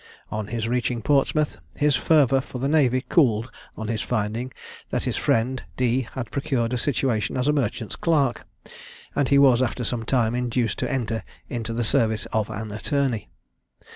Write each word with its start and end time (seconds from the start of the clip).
On 0.31 0.47
his 0.47 0.67
reaching 0.67 1.03
Portsmouth, 1.03 1.59
his 1.75 1.95
fervour 1.95 2.41
for 2.41 2.57
the 2.57 2.67
navy 2.67 3.05
cooled 3.07 3.51
on 3.77 3.87
his 3.87 4.01
finding 4.01 4.51
that 4.89 5.03
his 5.03 5.15
friend 5.15 5.61
D 5.77 6.07
had 6.13 6.31
procured 6.31 6.73
a 6.73 6.77
situation 6.79 7.37
as 7.37 7.47
a 7.47 7.53
merchant's 7.53 7.97
clerk, 7.97 8.47
and 9.15 9.29
he 9.29 9.37
was, 9.37 9.61
after 9.61 9.83
some 9.83 10.01
time, 10.03 10.33
induced 10.33 10.79
to 10.79 10.91
enter 10.91 11.23
into 11.49 11.71
the 11.71 11.83
service 11.83 12.25
of 12.33 12.49
an 12.49 12.71
attorney. 12.71 13.29